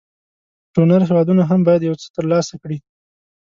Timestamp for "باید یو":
1.67-1.95